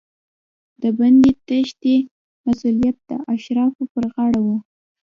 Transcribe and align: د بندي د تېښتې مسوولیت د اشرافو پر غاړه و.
د 0.81 0.83
بندي 0.97 1.31
د 1.35 1.39
تېښتې 1.47 1.95
مسوولیت 2.45 2.97
د 3.09 3.11
اشرافو 3.33 3.83
پر 3.93 4.05
غاړه 4.13 4.39
و. 4.45 4.47